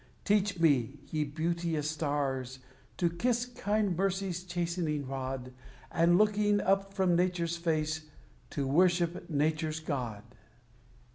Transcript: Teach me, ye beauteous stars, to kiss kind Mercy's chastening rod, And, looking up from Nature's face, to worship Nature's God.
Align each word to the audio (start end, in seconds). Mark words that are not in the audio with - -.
Teach 0.25 0.59
me, 0.59 0.97
ye 1.11 1.23
beauteous 1.23 1.91
stars, 1.91 2.57
to 2.97 3.07
kiss 3.07 3.45
kind 3.45 3.95
Mercy's 3.95 4.43
chastening 4.43 5.07
rod, 5.07 5.53
And, 5.91 6.17
looking 6.17 6.59
up 6.59 6.91
from 6.95 7.15
Nature's 7.15 7.55
face, 7.57 8.09
to 8.49 8.65
worship 8.65 9.29
Nature's 9.29 9.79
God. 9.79 10.23